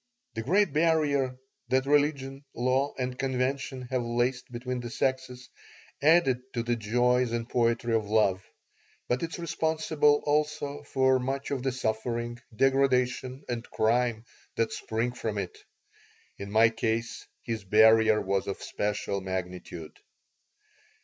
The 0.33 0.41
great 0.41 0.73
barrier 0.73 1.37
that 1.69 1.85
religion, 1.85 2.43
law, 2.55 2.95
and 2.97 3.19
convention 3.19 3.83
have 3.91 4.01
laced 4.03 4.51
between 4.51 4.79
the 4.79 4.89
sexes 4.89 5.47
adds 6.01 6.39
to 6.55 6.63
the 6.63 6.75
joys 6.75 7.31
and 7.31 7.47
poetry 7.47 7.93
of 7.93 8.07
love, 8.09 8.43
but 9.07 9.21
it 9.21 9.33
is 9.33 9.37
responsible 9.37 10.23
also 10.25 10.81
for 10.85 11.19
much 11.19 11.51
of 11.51 11.61
the 11.61 11.71
suffering, 11.71 12.39
degradation, 12.55 13.43
and 13.47 13.69
crime 13.69 14.25
that 14.55 14.73
spring 14.73 15.11
from 15.11 15.37
it. 15.37 15.55
In 16.39 16.49
my 16.49 16.69
case 16.71 17.27
his 17.43 17.63
barrier 17.63 18.19
was 18.21 18.47
of 18.47 18.59
special 18.59 19.21
magnitude. 19.21 19.99